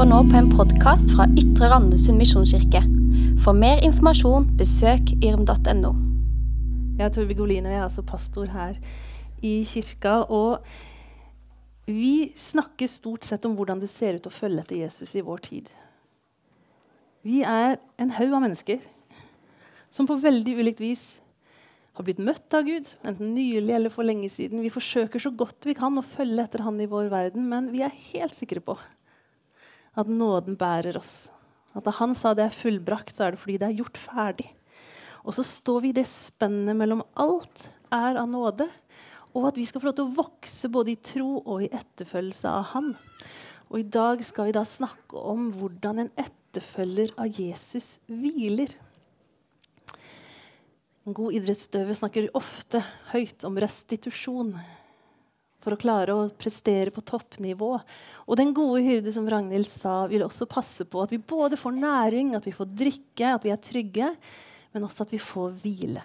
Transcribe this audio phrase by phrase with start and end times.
[0.00, 2.80] hører nå på en podkast fra Ytre Randesund misjonskirke.
[3.44, 5.90] For mer informasjon, besøk yrm.no.
[6.96, 8.78] Jeg er Torvig Olin, og jeg er altså pastor her
[9.44, 10.14] i kirka.
[10.32, 10.64] Og
[11.84, 15.42] vi snakker stort sett om hvordan det ser ut å følge etter Jesus i vår
[15.44, 15.68] tid.
[17.20, 18.86] Vi er en haug av mennesker
[19.92, 21.02] som på veldig ulikt vis
[21.98, 24.64] har blitt møtt av Gud, enten nylig eller for lenge siden.
[24.64, 27.84] Vi forsøker så godt vi kan å følge etter Han i vår verden, men vi
[27.84, 28.78] er helt sikre på
[29.98, 31.28] at nåden bærer oss.
[31.74, 34.48] At da han sa det er fullbrakt, så er det fordi det er gjort ferdig.
[35.26, 38.66] Og så står vi i det spennet mellom alt er av nåde,
[39.36, 42.50] og at vi skal få lov til å vokse både i tro og i etterfølgelse
[42.50, 42.94] av Han.
[43.70, 48.72] Og i dag skal vi da snakke om hvordan en etterfølger av Jesus hviler.
[51.06, 52.82] En god idrettsutøver snakker ofte
[53.12, 54.56] høyt om restitusjon
[55.60, 57.72] for å klare å prestere på toppnivå.
[58.26, 61.76] Og den gode hyrde som Ragnhild sa, vil også passe på at vi både får
[61.76, 64.08] næring, at vi får drikke, at vi er trygge,
[64.72, 66.02] men også at vi får hvile.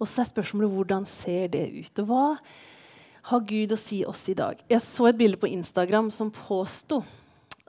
[0.00, 2.00] Og så er spørsmålet hvordan ser det ut?
[2.02, 2.24] Og hva
[3.30, 4.58] har Gud å si oss i dag?
[4.68, 7.00] Jeg så et bilde på Instagram som påsto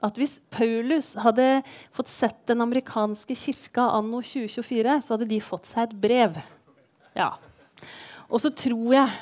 [0.04, 1.62] at hvis Paulus hadde
[1.96, 6.36] fått sett den amerikanske kirka anno 2024, så hadde de fått seg et brev.
[7.16, 7.30] Ja.
[8.28, 9.14] Og så tror jeg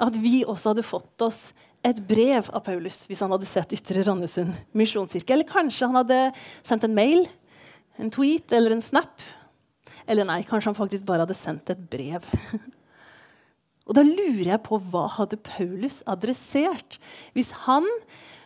[0.00, 1.42] at vi også hadde fått oss
[1.82, 5.34] et brev av Paulus hvis han hadde sett Ytre Randesund misjonskirke.
[5.34, 6.20] Eller kanskje han hadde
[6.62, 7.26] sendt en mail,
[8.00, 9.24] en tweet eller en snap.
[10.06, 12.26] Eller nei, kanskje han faktisk bare hadde sendt et brev.
[13.88, 17.00] Og da lurer jeg på hva hadde Paulus adressert
[17.34, 17.86] hvis han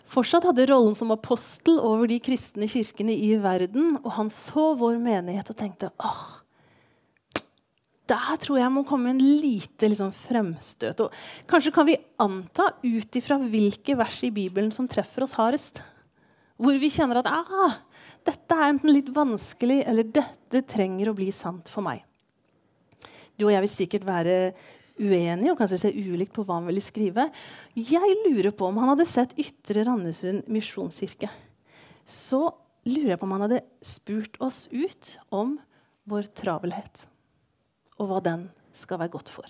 [0.08, 5.00] fortsatt hadde rollen som apostel over de kristne kirkene i verden, og han så vår
[5.03, 6.45] menighet og tenkte åh,
[8.10, 11.02] der tror jeg må komme en lite liksom, fremstøt.
[11.02, 15.82] Og kanskje kan vi anta ut ifra hvilke vers i Bibelen som treffer oss hardest.
[16.56, 17.80] Hvor vi kjenner at ah,
[18.26, 22.04] dette er enten litt vanskelig, eller dette trenger å bli sant for meg.
[23.36, 24.36] Du og jeg vil sikkert være
[24.97, 27.26] uenige og kanskje se ulikt på hva han ville skrive.
[27.76, 31.28] Jeg lurer på om han hadde sett Ytre Randesund misjonskirke.
[32.06, 32.47] Så
[32.86, 35.58] lurer jeg på om han hadde spurt oss ut om
[36.08, 37.04] vår travelhet
[37.96, 39.48] og hva den skal være godt for.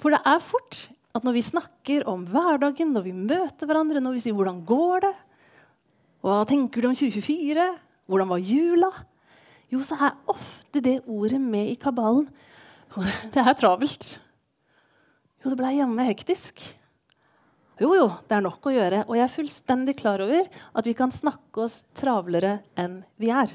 [0.00, 0.80] For det er fort
[1.14, 5.00] at når vi snakker om hverdagen, når vi møter hverandre, når vi sier 'hvordan går
[5.06, 5.20] det',
[6.22, 7.78] 'hva tenker du om 2024',
[8.08, 8.92] 'hvordan var jula',
[9.72, 12.28] jo, så er ofte det ordet med i kabalen.
[13.34, 14.20] Det er travelt.
[15.42, 16.60] Jo, det ble hjemme hektisk.
[17.80, 19.02] Jo, jo, det er nok å gjøre.
[19.08, 23.50] Og jeg er fullstendig klar over at vi kan snakke oss travlere enn vi er.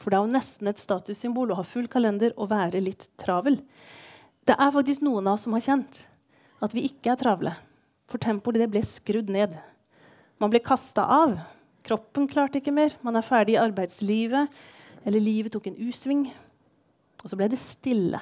[0.00, 3.58] For det er jo nesten et statussymbol å ha full kalender og være litt travel.
[4.48, 6.04] Det er faktisk noen av oss som har kjent
[6.64, 7.52] at vi ikke er travle.
[8.10, 9.54] For tempoet ble skrudd ned.
[10.40, 11.36] Man ble kasta av.
[11.86, 12.96] Kroppen klarte ikke mer.
[13.04, 14.50] Man er ferdig i arbeidslivet.
[15.06, 16.26] Eller livet tok en U-sving.
[17.20, 18.20] Og så ble det stille.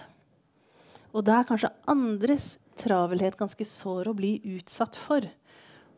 [1.15, 5.25] Og det er kanskje andres travelhet ganske sår å bli utsatt for.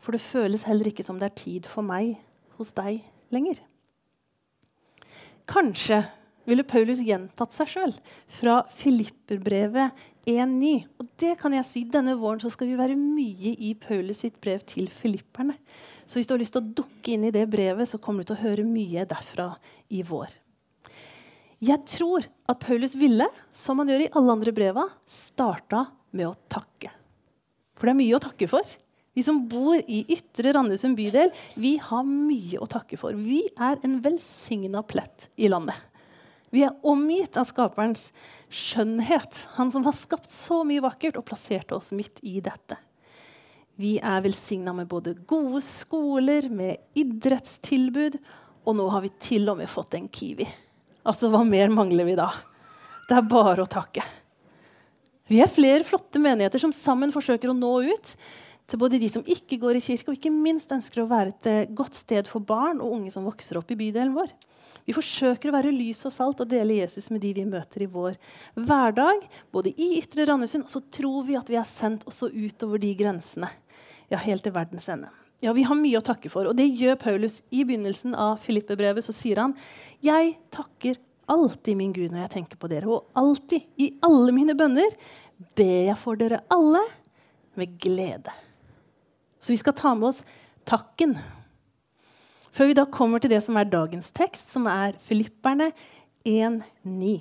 [0.01, 2.15] For det føles heller ikke som det er tid for meg
[2.61, 3.03] hos deg
[3.35, 3.61] lenger.
[5.51, 6.05] Kanskje
[6.49, 7.93] ville Paulus gjentatt seg sjøl
[8.31, 9.97] fra Filipperbrevet
[10.29, 10.73] 1,9.
[11.01, 14.39] Og det kan jeg si, denne våren så skal vi være mye i Paulus sitt
[14.43, 15.57] brev til filipperne.
[16.07, 18.31] Så hvis du har lyst til å dukke inn i det brevet, så kommer du
[18.31, 19.53] til å høre mye derfra
[19.95, 20.33] i vår.
[21.61, 25.85] Jeg tror at Paulus ville, som han gjør i alle andre breva, starta
[26.17, 26.93] med å takke.
[27.77, 28.79] For det er mye å takke for.
[29.15, 33.17] Vi som bor i Ytre Randesund bydel, vi har mye å takke for.
[33.19, 35.75] Vi er en velsigna plett i landet.
[36.51, 38.09] Vi er omgitt av skaperens
[38.51, 42.79] skjønnhet, han som har skapt så mye vakkert og plasserte oss midt i dette.
[43.81, 48.19] Vi er velsigna med både gode skoler, med idrettstilbud,
[48.67, 50.47] og nå har vi til og med fått en Kiwi.
[51.07, 52.29] Altså, Hva mer mangler vi da?
[53.09, 54.05] Det er bare å takke.
[55.31, 58.15] Vi er flere flotte menigheter som sammen forsøker å nå ut
[58.71, 61.51] til både de som ikke går i kirke, og ikke minst ønsker å være et
[61.51, 64.31] eh, godt sted for barn og unge som vokser opp i bydelen vår.
[64.87, 67.91] Vi forsøker å være lys og salt og dele Jesus med de vi møter i
[67.91, 68.17] vår
[68.57, 69.27] hverdag.
[69.53, 72.95] både i Ytre Randesund, og så tror vi at vi er sendt også utover de
[72.99, 73.51] grensene.
[74.11, 75.11] Ja, helt til verdens ende.
[75.41, 79.05] Ja, Vi har mye å takke for, og det gjør Paulus i begynnelsen av Filippe-brevet.
[79.05, 79.55] Så sier han,
[80.03, 80.97] 'Jeg takker
[81.29, 84.91] alltid min Gud når jeg tenker på dere', og alltid, i alle mine bønner,
[85.57, 86.83] ber jeg for dere alle
[87.57, 88.50] med glede.
[89.41, 90.23] Så vi skal ta med oss
[90.69, 91.17] takken.
[92.53, 95.71] Før vi da kommer til det som er dagens tekst, som er Filipperne
[96.29, 97.21] 1,9.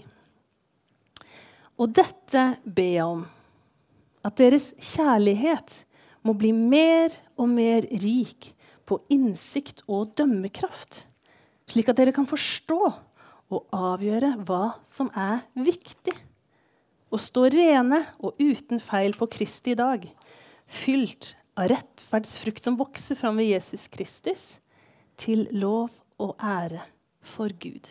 [1.79, 3.21] Og dette ber jeg om,
[4.25, 5.83] at deres kjærlighet
[6.27, 8.51] må bli mer og mer rik
[8.89, 11.05] på innsikt og dømmekraft,
[11.69, 12.79] slik at dere kan forstå
[13.49, 16.15] og avgjøre hva som er viktig.
[17.09, 20.03] Og stå rene og uten feil på Kristi dag,
[20.69, 24.43] fylt av rettferdsfrukt som vokser fram ved Jesus Kristus,
[25.19, 25.91] til lov
[26.21, 26.85] og ære
[27.19, 27.89] for Gud.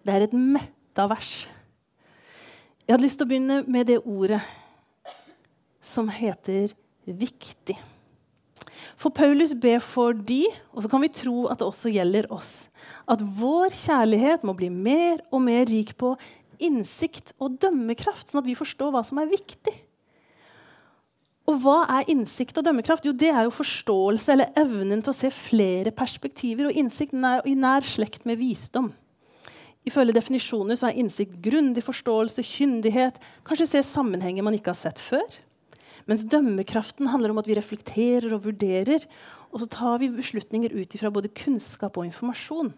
[0.00, 1.44] Det er et metta vers.
[2.86, 4.40] Jeg hadde lyst til å begynne med det ordet
[5.84, 6.72] som heter
[7.04, 7.76] 'viktig'.
[8.96, 12.68] For Paulus ber for de, og så kan vi tro at det også gjelder oss,
[13.08, 16.16] at vår kjærlighet må bli mer og mer rik på
[16.60, 19.72] innsikt og dømmekraft, sånn at vi forstår hva som er viktig.
[21.50, 23.06] Og hva er innsikt og dømmekraft?
[23.08, 26.68] Jo, Det er jo forståelse eller evnen til å se flere perspektiver.
[26.68, 28.92] Og innsikten er i nær slekt med visdom.
[29.88, 35.00] Ifølge definisjoner så er innsikt grundig forståelse, kyndighet, kanskje se sammenhenger man ikke har sett
[35.02, 35.40] før.
[36.06, 39.08] Mens dømmekraften handler om at vi reflekterer og vurderer.
[39.50, 42.70] Og så tar vi beslutninger ut fra både kunnskap og informasjon.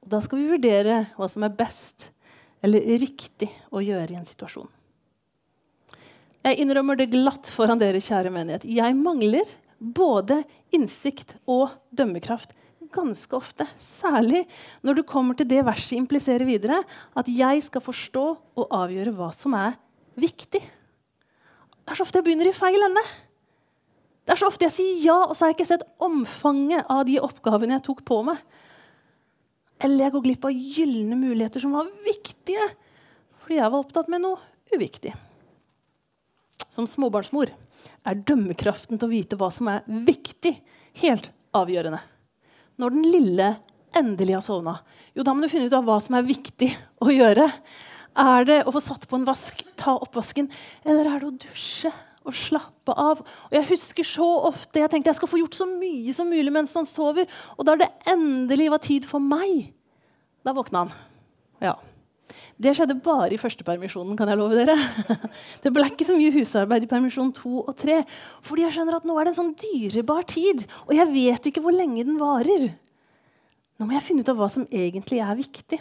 [0.00, 2.10] Og da skal vi vurdere hva som er best
[2.64, 4.68] eller riktig å gjøre i en situasjon.
[6.40, 8.64] Jeg innrømmer det glatt foran dere, kjære menighet.
[8.64, 9.48] Jeg mangler
[9.80, 10.40] både
[10.72, 12.54] innsikt og dømmekraft
[12.90, 13.66] ganske ofte.
[13.78, 14.44] Særlig
[14.86, 16.82] når du kommer til det verset impliserer videre,
[17.16, 18.24] at jeg skal forstå
[18.56, 19.76] og avgjøre hva som er
[20.20, 20.62] viktig.
[20.62, 23.04] Det er så ofte jeg begynner i feil ende.
[24.24, 27.06] Det er så ofte jeg sier ja, og så har jeg ikke sett omfanget av
[27.08, 28.42] de oppgavene jeg tok på meg.
[29.80, 32.68] Eller jeg går glipp av gylne muligheter som var viktige
[33.40, 34.38] fordi jeg var opptatt med noe
[34.76, 35.10] uviktig.
[36.70, 40.54] Som småbarnsmor er dømmekraften til å vite hva som er viktig,
[41.02, 42.00] helt avgjørende.
[42.80, 43.48] Når den lille
[43.98, 44.76] endelig har sovna,
[45.16, 46.70] jo, da må du finne ut av hva som er viktig
[47.02, 47.48] å gjøre.
[48.20, 50.48] Er det å få satt på en vask, ta oppvasken,
[50.86, 51.92] eller er det å dusje
[52.26, 53.22] og slappe av?
[53.50, 56.54] Og Jeg husker så ofte jeg tenkte jeg skal få gjort så mye som mulig
[56.54, 57.26] mens han sover.
[57.58, 59.72] Og da det endelig var tid for meg,
[60.46, 60.94] da våkna han.
[61.60, 61.76] Ja.
[62.60, 64.16] Det skjedde bare i første permisjonen.
[64.18, 64.76] kan jeg love dere.
[65.64, 68.02] Det ble ikke så mye husarbeid i permisjon to og tre.
[68.44, 71.62] Fordi jeg skjønner at nå er det en sånn dyrebar tid, og jeg vet ikke
[71.64, 72.68] hvor lenge den varer.
[73.80, 75.78] Nå må jeg finne ut av hva som egentlig er viktig.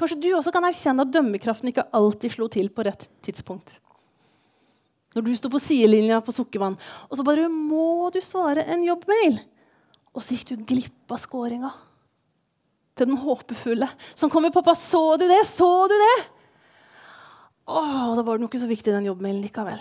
[0.00, 3.76] Kanskje du også kan erkjenne at dømmekraften ikke alltid slo til på rett tidspunkt.
[5.16, 6.76] Når du sto på sidelinja på Sukkervann,
[7.08, 9.38] og så bare må du svare en jobbmail.
[10.16, 11.72] Og så gikk du glipp av skåringa
[12.96, 14.50] til den håpefulle som kommer.
[14.50, 15.44] 'Pappa, så du det?
[15.46, 16.26] Så du det?'
[17.68, 19.80] Åh, da var det nok ikke så viktig, den jobbmailen likevel.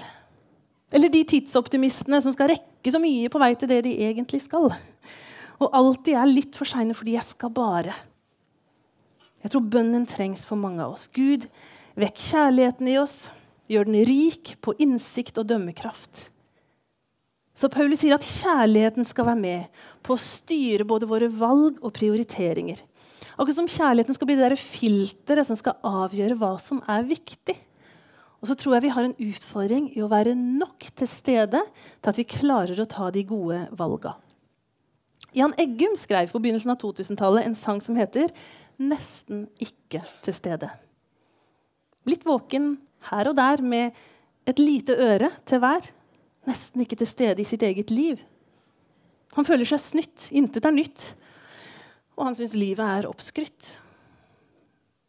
[0.91, 4.73] Eller de tidsoptimistene som skal rekke så mye på vei til det de egentlig skal.
[5.61, 7.93] Og alltid er litt for seine fordi 'jeg skal bare'.
[9.43, 11.07] Jeg tror bønnen trengs for mange av oss.
[11.07, 11.45] Gud,
[11.95, 13.29] vekk kjærligheten i oss.
[13.69, 16.29] Gjør den rik på innsikt og dømmekraft.
[17.55, 19.65] Så Paulus sier at kjærligheten skal være med
[20.03, 22.81] på å styre både våre valg og prioriteringer.
[23.35, 27.55] Akkurat som kjærligheten skal bli det filteret som skal avgjøre hva som er viktig.
[28.39, 32.11] Og så tror jeg vi har en utfordring i å være nok til stede til
[32.11, 34.15] at vi klarer å ta de gode valga.
[35.35, 38.31] Jan Eggum skrev på begynnelsen av 2000-tallet en sang som heter
[38.79, 40.69] nesten ikke til stede.
[42.07, 42.75] Blitt våken
[43.09, 43.97] her og der med
[44.47, 45.89] et lite øre til hver.
[46.47, 48.21] Nesten ikke til stede i sitt eget liv.
[49.35, 50.29] Han føler seg snytt.
[50.31, 51.09] Intet er nytt.
[52.15, 53.75] Og han syns livet er oppskrytt.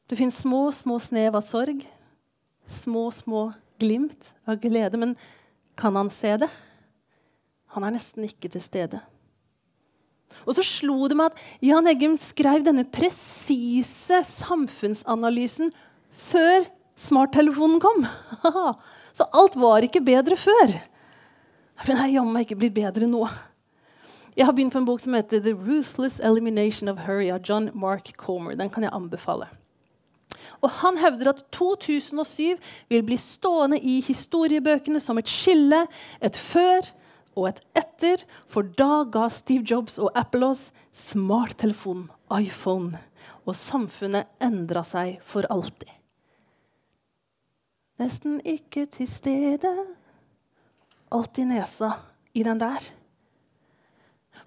[0.06, 1.82] Det fins små, små snev av sorg.
[2.66, 3.48] Små, små
[3.80, 4.98] glimt av glede.
[4.98, 5.14] Men
[5.78, 6.50] kan han se det?
[7.76, 9.02] Han er nesten ikke til stede.
[10.44, 15.70] Og så slo det meg at Jan Eggum skrev denne presise samfunnsanalysen
[16.10, 16.66] før
[16.98, 18.06] smarttelefonen kom.
[19.16, 20.74] så alt var ikke bedre før.
[21.84, 23.22] Men det er jammen ikke blitt bedre nå.
[24.36, 27.70] Jeg har begynt på en bok som heter The Ruthless Elimination of Hurry av John
[27.72, 28.56] Mark Comer.
[28.56, 29.48] Den kan jeg anbefale.
[30.60, 32.58] Og Han hevder at 2007
[32.92, 35.86] vil bli stående i historiebøkene som et skille,
[36.20, 36.84] et før
[37.36, 43.00] og et etter, for da ga Steve Jobs og Apple oss smarttelefonen iPhone.
[43.48, 45.88] Og samfunnet endra seg for alltid.
[47.96, 49.72] Nesten ikke til stede.
[51.14, 51.94] Alt i nesa
[52.36, 52.84] i den der.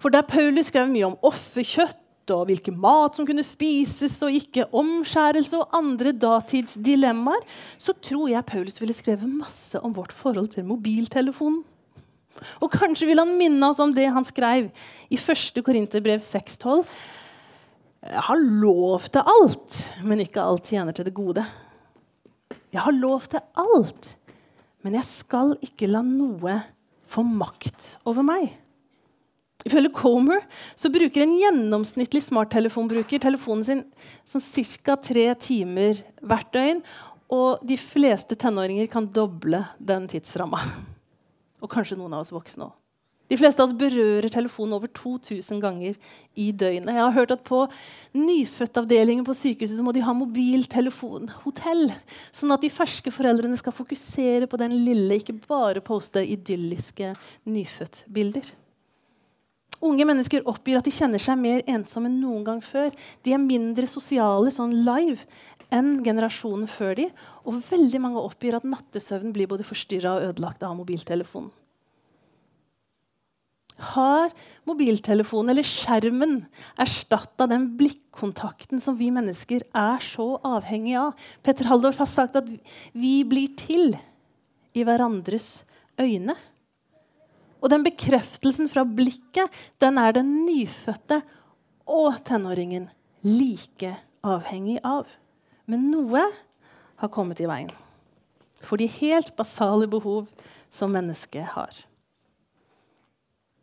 [0.00, 4.68] For der Paulus skrev mye om offerkjøtt og hvilken mat som kunne spises og ikke,
[4.76, 7.42] omskjærelse og andre datidsdilemmaer,
[7.80, 11.64] så tror jeg Paulus ville skrevet masse om vårt forhold til mobiltelefonen.
[12.62, 14.70] Og kanskje vil han minne oss om det han skrev
[15.10, 15.60] i 1.
[15.66, 16.86] Korinterbrev 6,12.
[18.06, 19.76] Jeg har lov til alt,
[20.06, 21.44] men ikke alt tjener til det gode.
[22.70, 24.14] Jeg har lov til alt,
[24.86, 26.60] men jeg skal ikke la noe
[27.10, 28.54] få makt over meg.
[29.68, 30.44] Ifølge Comer
[30.78, 33.82] så bruker en gjennomsnittlig smarttelefonbruker telefonen sin
[34.28, 34.44] sånn
[34.86, 34.96] ca.
[34.96, 36.84] tre timer hvert døgn.
[37.30, 40.58] Og de fleste tenåringer kan doble den tidsramma.
[41.60, 42.76] Og kanskje noen av oss voksne òg.
[43.30, 45.94] De fleste av oss berører telefonen over 2000 ganger
[46.34, 46.90] i døgnet.
[46.96, 47.68] Jeg har hørt at På
[48.18, 51.92] nyfødtavdelingen på sykehuset så må de ha mobiltelefonhotell,
[52.34, 57.12] sånn at de ferske foreldrene skal fokusere på den lille, ikke bare poste idylliske
[57.46, 58.50] nyfødtbilder.
[59.80, 62.92] Unge mennesker oppgir at de kjenner seg mer ensomme enn noen gang før.
[63.24, 65.24] De er mindre sosiale sånn live
[65.72, 67.06] enn generasjonen før de,
[67.46, 71.52] og veldig mange oppgir at nattesøvnen blir både forstyrra og ødelagt av mobiltelefonen.
[73.80, 74.28] Har
[74.68, 76.34] mobiltelefonen eller skjermen
[76.80, 81.14] erstatta den blikkontakten som vi mennesker er så avhengig av?
[81.40, 82.50] Petter Haldorf har sagt at
[82.92, 83.94] vi blir til
[84.76, 85.62] i hverandres
[86.00, 86.36] øyne.
[87.60, 89.52] Og den bekreftelsen fra blikket
[89.82, 91.20] den er den nyfødte
[91.90, 92.88] og tenåringen
[93.26, 95.06] like avhengig av.
[95.68, 96.24] Men noe
[97.00, 97.72] har kommet i veien
[98.60, 100.26] for de helt basale behov
[100.72, 101.72] som mennesket har.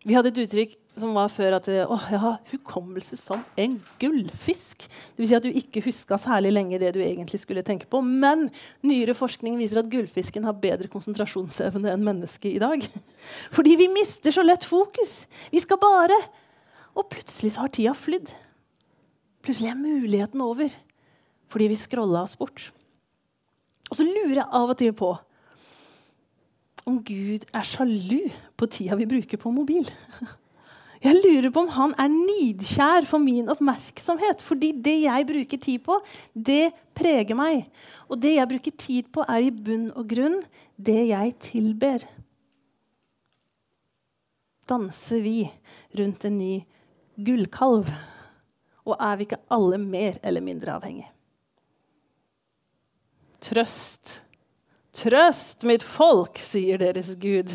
[0.05, 4.87] Vi hadde et uttrykk som var før at å, jeg har hukommelse som en gullfisk.
[5.17, 8.01] Vil si at du ikke huska særlig lenge det du egentlig skulle tenke på.
[8.01, 8.47] Men
[8.85, 12.87] nyere forskning viser at gullfisken har bedre konsentrasjonsevne enn mennesket i dag.
[13.55, 15.21] Fordi vi mister så lett fokus.
[15.53, 16.17] Vi skal bare
[16.97, 18.31] Og plutselig så har tida flydd.
[19.45, 20.71] Plutselig er muligheten over
[21.47, 22.71] fordi vi scrolla oss bort.
[23.91, 25.11] Og så lurer jeg av og til på
[26.87, 29.87] om Gud er sjalu på tida vi bruker på mobil.
[31.03, 34.41] Jeg lurer på om han er nidkjær for min oppmerksomhet.
[34.45, 35.99] Fordi det jeg bruker tid på,
[36.33, 37.67] det preger meg.
[38.09, 40.39] Og det jeg bruker tid på, er i bunn og grunn
[40.77, 42.05] det jeg tilber.
[44.67, 45.39] Danser vi
[45.97, 46.53] rundt en ny
[47.15, 47.91] gullkalv?
[48.87, 51.11] Og er vi ikke alle mer eller mindre avhengige?
[53.43, 54.21] Trøst
[54.97, 57.51] Trøst mitt folk, sier deres Gud.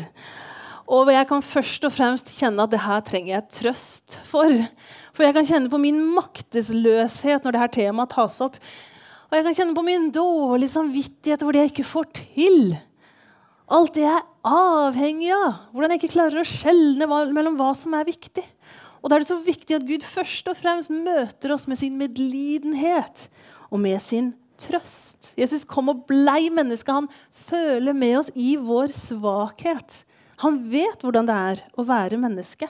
[0.91, 4.51] Og jeg kan først og fremst kjenne at det her trenger jeg trøst for.
[5.15, 8.57] For jeg kan kjenne på min maktesløshet når dette temaet tas opp.
[9.31, 12.75] Og jeg kan kjenne på min dårlige samvittighet over det jeg ikke får til.
[13.73, 15.63] Alt det jeg er avhengig av.
[15.71, 18.43] Hvordan jeg ikke klarer å skjelne mellom hva som er viktig.
[19.01, 21.97] Og da er det så viktig at Gud først og fremst møter oss med sin
[21.99, 23.27] medlidenhet
[23.71, 25.33] og med sin trøst.
[25.39, 26.93] Jesus kom og blei menneske.
[26.93, 27.09] Han
[27.47, 30.03] føler med oss i vår svakhet.
[30.41, 32.69] Han vet hvordan det er å være menneske.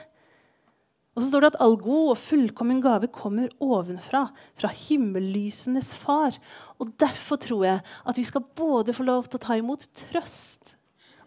[1.14, 4.26] Og så står det at all god og fullkommen gave kommer ovenfra,
[4.58, 6.36] fra himmellysenes far.
[6.82, 10.74] Og Derfor tror jeg at vi skal både få lov til å ta imot trøst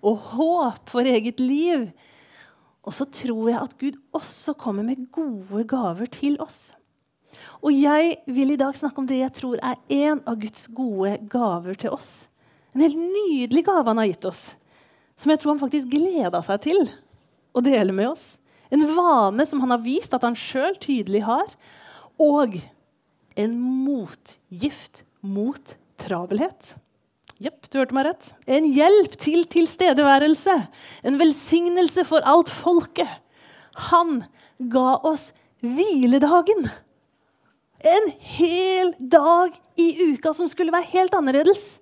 [0.05, 1.87] og håp for eget liv.
[2.87, 6.75] Og så tror jeg at Gud også kommer med gode gaver til oss.
[7.63, 11.17] Og jeg vil i dag snakke om det jeg tror er en av Guds gode
[11.31, 12.27] gaver til oss.
[12.75, 14.43] En helt nydelig gave han har gitt oss,
[15.17, 16.81] som jeg tror han faktisk gleda seg til
[17.57, 18.35] å dele med oss.
[18.73, 21.53] En vane som han har vist at han sjøl tydelig har.
[22.21, 22.59] Og
[23.37, 26.75] en motgift mot travelhet.
[27.41, 28.31] Jepp, du hørte meg rett.
[28.49, 30.55] En hjelp til tilstedeværelse.
[31.05, 33.09] En velsignelse for alt folket.
[33.91, 34.23] Han
[34.73, 35.29] ga oss
[35.61, 36.69] hviledagen.
[37.77, 41.77] En hel dag i uka som skulle være helt annerledes.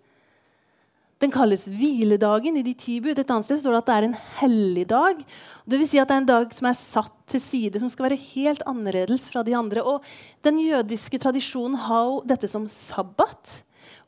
[1.25, 3.17] Den kalles hviledagen i de ti bud.
[3.17, 5.21] Et annet sted står det at det er en helligdag.
[5.65, 8.05] Det vil si at det er en dag som er satt til side, som skal
[8.05, 9.81] være helt annerledes fra de andre.
[9.81, 10.05] Og
[10.45, 13.55] Den jødiske tradisjonen har jo dette som sabbat,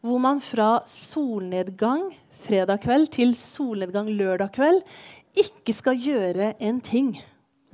[0.06, 2.12] hvor man fra solnedgang
[2.46, 4.86] fredag kveld til solnedgang lørdag kveld
[5.34, 7.16] ikke skal gjøre en ting.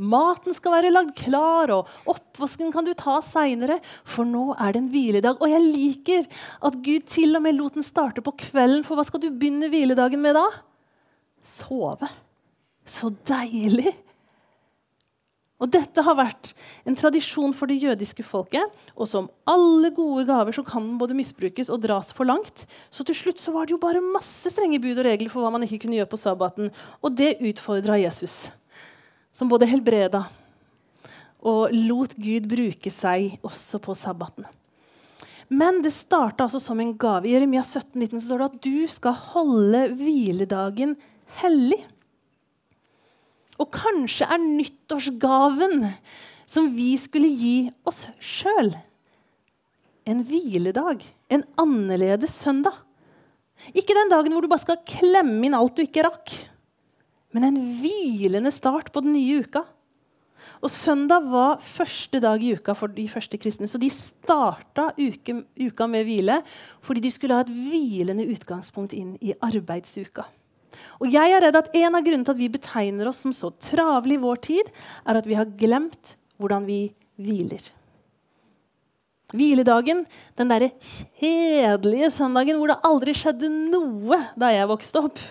[0.01, 3.77] Maten skal være lagd klar, og oppvasken kan du ta seinere.
[4.09, 5.37] For nå er det en hviledag.
[5.37, 6.29] Og jeg liker
[6.65, 8.81] at Gud til og med lot den starte på kvelden.
[8.87, 10.47] For hva skal du begynne hviledagen med da?
[11.45, 12.09] Sove.
[12.89, 13.93] Så deilig!
[15.63, 16.49] Og Dette har vært
[16.83, 18.73] en tradisjon for det jødiske folket.
[18.97, 22.65] Og som alle gode gaver så kan den både misbrukes og dras for langt.
[22.91, 25.53] Så til slutt så var det jo bare masse strenge bud og regler for hva
[25.53, 26.73] man ikke kunne gjøre på sabbaten.
[26.99, 28.49] Og det utfordra Jesus
[29.33, 30.27] som både helbreda
[31.43, 34.45] og lot Gud bruke seg også på sabbaten.
[35.51, 37.27] Men det starta altså som en gave.
[37.27, 40.95] I Jeremia 17, 19 så står det at du skal holde hviledagen
[41.41, 41.81] hellig.
[43.59, 45.83] Og kanskje er nyttårsgaven
[46.49, 48.71] som vi skulle gi oss sjøl,
[50.09, 51.03] en hviledag.
[51.31, 52.75] En annerledes søndag.
[53.71, 56.33] Ikke den dagen hvor du bare skal klemme inn alt du ikke rakk
[57.33, 59.63] men en hvilende start på den nye uka.
[60.63, 63.67] Og søndag var første dag i uka for de første kristne.
[63.67, 66.39] Så de starta uke, uka med hvile
[66.83, 70.25] fordi de skulle ha et hvilende utgangspunkt inn i arbeidsuka.
[71.01, 73.51] Og jeg er redd at En av grunnene til at vi betegner oss som så
[73.61, 74.73] travle i vår tid,
[75.05, 77.63] er at vi har glemt hvordan vi hviler.
[79.33, 80.03] Hviledagen,
[80.37, 80.71] den derre
[81.19, 85.21] kjedelige søndagen hvor det aldri skjedde noe da jeg vokste opp,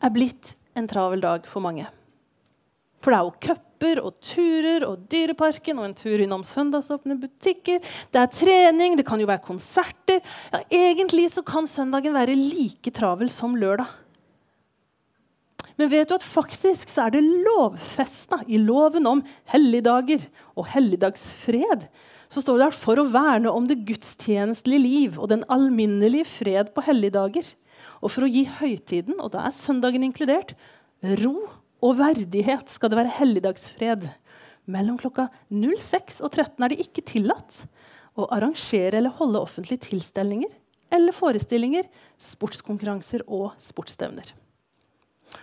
[0.00, 1.86] er blitt en travel dag for mange.
[3.02, 7.84] For det er jo cuper og turer og Dyreparken og en tur innom søndagsåpne butikker.
[8.10, 10.22] Det er trening, det kan jo være konserter.
[10.52, 13.86] Ja, Egentlig så kan søndagen være like travel som lørdag.
[15.76, 19.20] Men vet du at faktisk så er det lovfesta i loven om
[19.52, 20.24] helligdager
[20.56, 21.84] og helligdagsfred.
[22.32, 26.72] Så står det her for å verne om det gudstjenestelige liv og den alminnelige fred
[26.74, 27.52] på helligdager.
[28.02, 30.54] Og for å gi høytiden, og da er søndagen inkludert,
[31.22, 31.36] ro
[31.84, 34.06] og verdighet skal det være helligdagsfred.
[34.72, 37.64] Mellom klokka 06 og 13 er det ikke tillatt
[38.16, 40.50] å arrangere eller holde offentlige tilstelninger
[40.94, 41.86] eller forestillinger,
[42.22, 44.32] sportskonkurranser og sportsstevner.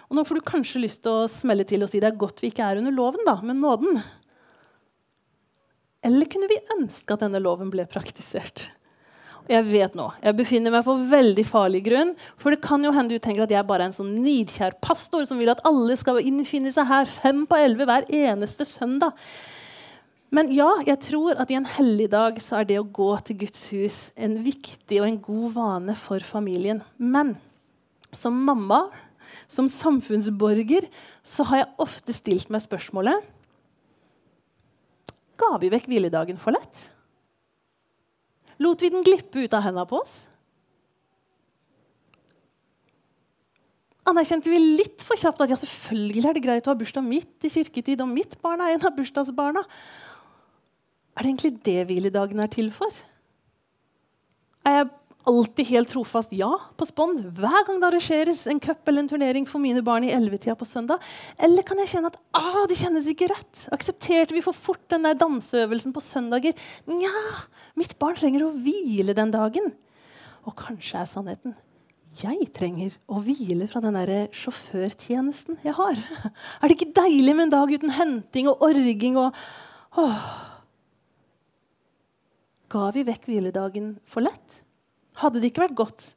[0.07, 2.39] Og nå får du kanskje lyst til å smelle til og si det er godt
[2.43, 3.99] vi ikke er under loven, da, men nåden.
[6.03, 8.69] Eller kunne vi ønske at denne loven ble praktisert?
[9.51, 12.13] Jeg vet nå, jeg befinner meg på veldig farlig grunn.
[12.39, 15.25] For det kan jo hende du tenker at jeg bare er en sånn nidkjær pastor
[15.27, 19.17] som vil at alle skal innfinne seg her fem på elleve hver eneste søndag.
[20.33, 23.67] Men ja, jeg tror at i en helligdag så er det å gå til Guds
[23.75, 26.79] hus en viktig og en god vane for familien.
[26.97, 27.35] Men
[28.15, 28.87] som mamma
[29.51, 30.87] som samfunnsborger
[31.25, 33.29] så har jeg ofte stilt meg spørsmålet
[35.41, 36.92] Ga vi vekk hviledagen for lett?
[38.61, 40.21] Lot vi den glippe ut av hendene på oss?
[44.09, 47.47] Anerkjente vi litt for kjapt at ja, selvfølgelig er det greit å ha bursdag midt
[47.47, 49.63] i kirketid, og mitt barn er en av bursdagsbarna?
[51.13, 52.91] Er det egentlig det hviledagen er til for?
[54.67, 54.91] Er jeg
[55.29, 59.47] alltid helt trofast ja på spond hver gang det arrangeres en cup eller en turnering
[59.49, 61.03] for mine barn i ellevetida på søndag?
[61.37, 63.65] Eller kan jeg kjenne at ah, det kjennes ikke rett?
[63.75, 66.57] Aksepterte vi for fort den der danseøvelsen på søndager?
[66.91, 67.13] Nja,
[67.79, 69.71] mitt barn trenger å hvile den dagen.
[70.43, 71.55] Og kanskje er sannheten
[72.21, 75.97] jeg trenger å hvile fra den der sjåførtjenesten jeg har.
[76.61, 79.39] Er det ikke deilig med en dag uten henting og orging og
[79.97, 80.27] åh.
[82.73, 84.61] Ga vi vekk hviledagen for lett?
[85.21, 86.07] Hadde det ikke vært godt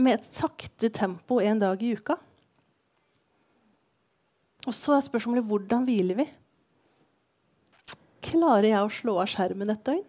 [0.00, 2.16] med et sakte tempo en dag i uka?
[4.66, 6.26] Og så er spørsmålet hvordan hviler vi?
[8.26, 10.06] Klarer jeg å slå av skjermen et døgn?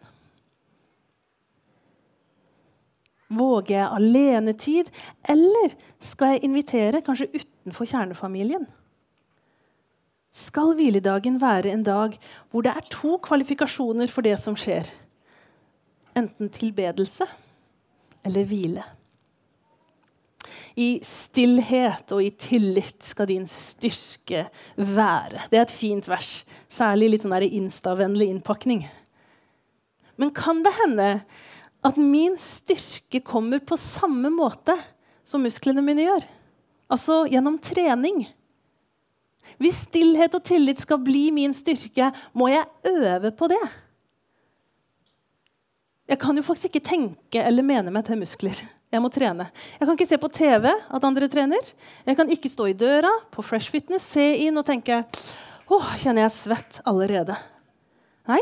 [3.38, 4.90] Våger jeg alenetid,
[5.28, 8.64] eller skal jeg invitere, kanskje utenfor kjernefamilien?
[10.38, 12.16] Skal hviledagen være en dag
[12.52, 14.88] hvor det er to kvalifikasjoner for det som skjer?
[16.18, 17.28] Enten tilbedelse
[18.28, 18.86] eller hvile.
[20.78, 24.46] I stillhet og i tillit skal din styrke
[24.78, 25.48] være.
[25.50, 26.44] Det er et fint vers.
[26.70, 28.84] Særlig litt sånn instavennlig innpakning.
[30.22, 31.10] Men kan det hende
[31.86, 34.76] at min styrke kommer på samme måte
[35.26, 36.28] som musklene mine gjør?
[36.94, 38.28] Altså gjennom trening.
[39.58, 43.64] Hvis stillhet og tillit skal bli min styrke, må jeg øve på det.
[46.08, 48.62] Jeg kan jo faktisk ikke tenke eller mene meg til muskler.
[48.88, 49.50] Jeg må trene.
[49.76, 51.74] Jeg kan ikke se på TV at andre trener.
[52.08, 55.02] Jeg kan ikke stå i døra på Fresh Fitness, se inn og tenke
[55.68, 57.36] åh, kjenner jeg svett allerede.
[58.32, 58.40] Nei,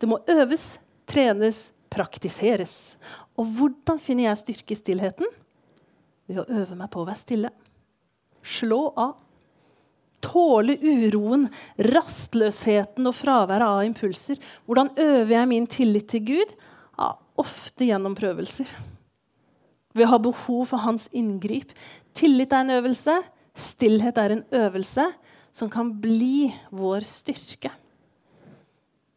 [0.00, 2.96] det må øves, trenes, praktiseres.
[3.36, 5.28] Og hvordan finner jeg styrke i stillheten?
[6.30, 7.52] Ved å øve meg på å være stille.
[8.40, 9.18] Slå av.
[10.24, 11.46] Tåle uroen,
[11.90, 14.40] rastløsheten og fraværet av impulser.
[14.68, 16.52] Hvordan øver jeg min tillit til Gud?
[17.40, 18.68] Ofte gjennom prøvelser.
[19.96, 21.72] Vi har behov for hans inngrip.
[22.14, 23.16] Tillit er en øvelse.
[23.56, 25.08] Stillhet er en øvelse
[25.52, 27.72] som kan bli vår styrke.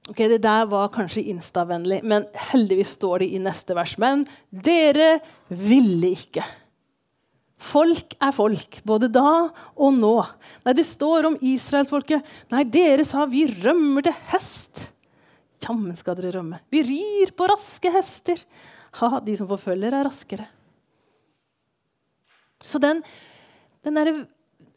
[0.10, 3.98] Ok, Det der var kanskje instavennlig, men heldigvis står det i neste vers.
[3.98, 6.44] Men dere ville ikke.
[7.64, 10.18] Folk er folk, både da og nå.
[10.66, 12.22] Nei, Det står om israelsfolket.
[12.52, 14.90] Nei, dere sa vi rømmer til hest.
[15.64, 16.60] Jammen skal dere rømme.
[16.74, 18.42] Vi rir på raske hester.
[19.00, 20.48] Ha, de som forfølger, er raskere.
[22.64, 23.02] Så den,
[23.84, 24.12] den der,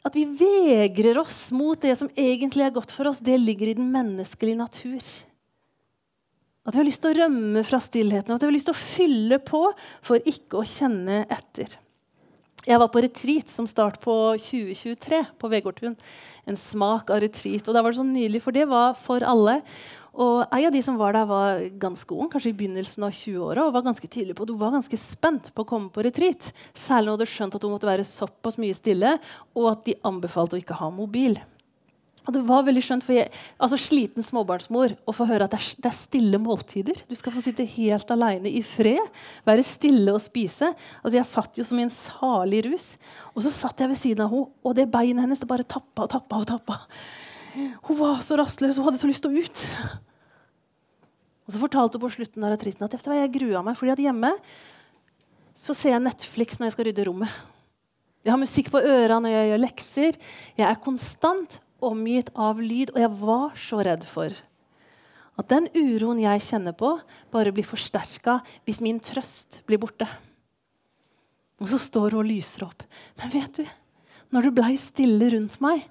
[0.07, 3.77] at vi vegrer oss mot det som egentlig er godt for oss, det ligger i
[3.77, 5.01] den menneskelige natur.
[6.67, 8.81] At vi har lyst til å rømme fra stillheten, at vi har lyst til å
[8.81, 9.61] fylle på
[10.03, 11.77] for ikke å kjenne etter.
[12.67, 15.93] Jeg var på retreat som start på 2023 på Vegårtun.
[16.51, 17.63] En smak av retreat.
[17.63, 19.61] Og da var det så nydelig, for det var for alle.
[20.17, 23.67] Og en av de som var der, var ganske ung, kanskje i begynnelsen av 20-åra,
[23.67, 26.49] og var ganske tydelig på at hun var ganske spent på å komme på retreat.
[26.73, 29.13] Særlig når hun hadde skjønt at hun måtte være såpass mye stille,
[29.53, 31.37] og at de anbefalte å ikke ha mobil.
[32.27, 33.29] Og det var veldig skjønt, for jeg,
[33.61, 36.99] altså Sliten småbarnsmor å få høre at det er, det er, stille måltider.
[37.07, 39.13] Du skal få sitte helt alene i fred,
[39.47, 40.73] være stille og spise.
[40.99, 42.89] Altså Jeg satt jo som i en salig rus.
[43.31, 46.03] Og så satt jeg ved siden av henne, og det beinet hennes det bare tappa
[46.09, 46.41] og tappa.
[46.41, 46.81] og tappa.
[47.87, 49.65] Hun var så rastløs, hun hadde så lyst til å ut.
[51.57, 53.77] Så fortalte hun på slutten av retriten at jeg grua meg.
[53.77, 54.29] fordi at hjemme
[55.57, 57.31] så ser jeg Netflix når jeg skal rydde rommet.
[58.21, 60.19] Jeg har musikk på ørene når jeg gjør lekser.
[60.53, 64.37] Jeg er konstant omgitt av lyd, og jeg var så redd for
[65.37, 66.95] at den uroen jeg kjenner på,
[67.33, 70.05] bare blir forsterka hvis min trøst blir borte.
[71.57, 72.85] Og så står hun og lyser opp.
[73.17, 73.65] Men vet du,
[74.33, 75.85] når det blei stille rundt meg,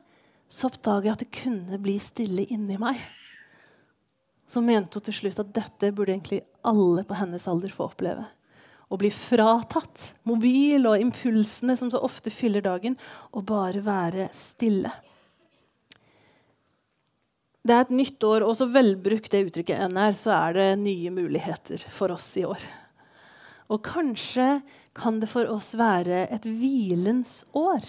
[0.47, 3.03] så oppdaga jeg at det kunne bli stille inni meg.
[4.47, 8.27] Så mente hun til slutt at dette burde egentlig alle på hennes alder få oppleve.
[8.87, 12.95] Å bli fratatt mobil og impulsene som så ofte fyller dagen,
[13.35, 14.93] og bare være stille.
[17.67, 20.69] Det er et nytt år, og så velbrukt det uttrykket enn er, så er det
[20.85, 22.63] nye muligheter for oss i år.
[23.75, 24.61] Og kanskje
[24.95, 27.83] kan det for oss være et hvilens år.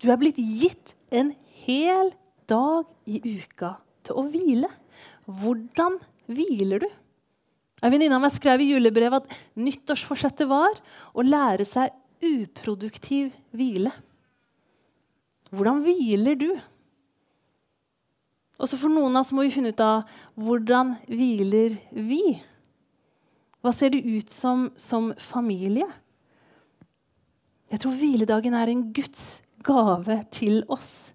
[0.00, 1.34] Du er blitt gitt en
[1.66, 2.14] hel
[2.48, 3.74] dag i uka
[4.08, 4.70] til å hvile.
[5.30, 5.98] Hvordan
[6.30, 6.88] hviler du?
[7.80, 10.76] En venninne av meg skrev i julebrevet at nyttårsforsettet var
[11.16, 13.92] å lære seg uproduktiv hvile.
[15.50, 16.50] Hvordan hviler du?
[18.60, 20.04] Og så for noen av oss må vi finne ut av
[20.36, 22.36] hvordan hviler vi?
[23.64, 25.88] Hva ser det ut som som familie?
[27.70, 31.09] Jeg tror hviledagen er en Guds gave til oss.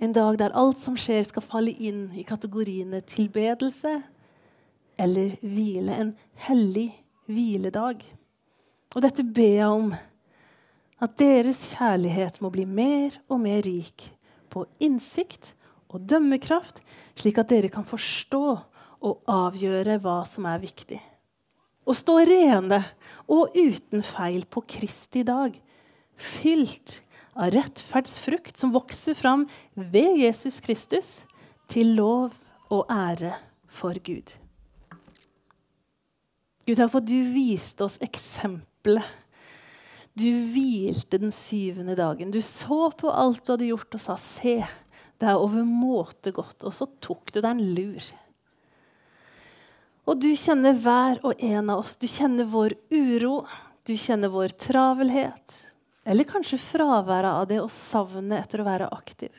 [0.00, 3.98] En dag der alt som skjer, skal falle inn i kategoriene tilbedelse
[5.00, 5.92] eller hvile.
[5.92, 6.14] En
[6.46, 6.88] hellig
[7.28, 8.00] hviledag.
[8.94, 9.92] Og dette ber jeg om.
[11.00, 14.08] At deres kjærlighet må bli mer og mer rik
[14.52, 15.54] på innsikt
[15.90, 16.80] og dømmekraft,
[17.18, 18.44] slik at dere kan forstå
[19.00, 21.00] og avgjøre hva som er viktig.
[21.84, 22.80] Å stå rene
[23.32, 25.54] og uten feil på Kristi dag,
[26.20, 27.00] fylt
[27.40, 31.10] av rettferdsfrukt som vokser fram ved Jesus Kristus,
[31.70, 32.34] til lov
[32.70, 33.32] og ære
[33.70, 34.32] for Gud.
[36.66, 39.06] Gud, takk for at du viste oss eksempelet.
[40.18, 42.32] Du hvilte den syvende dagen.
[42.34, 44.66] Du så på alt du hadde gjort, og sa 'se'.
[45.18, 46.64] Det er overmåte godt.
[46.64, 48.02] Og så tok du deg en lur.
[50.06, 51.96] Og du kjenner hver og en av oss.
[51.96, 53.46] Du kjenner vår uro,
[53.84, 55.69] du kjenner vår travelhet.
[56.04, 59.32] Eller kanskje fraværet av det og savnet etter å være aktiv.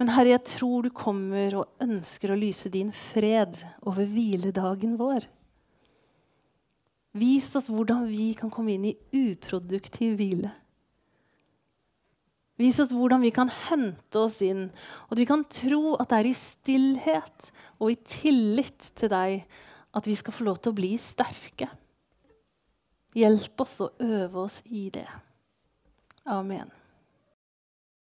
[0.00, 5.28] Men Herre, jeg tror du kommer og ønsker å lyse din fred over hviledagen vår.
[7.14, 10.50] Vis oss hvordan vi kan komme inn i uproduktiv hvile.
[12.58, 14.66] Vis oss hvordan vi kan hente oss inn,
[15.06, 19.46] og at vi kan tro at det er i stillhet og i tillit til deg
[19.94, 21.70] at vi skal få lov til å bli sterke.
[23.14, 25.08] Hjelp oss å øve oss i det.
[26.24, 26.70] Amen.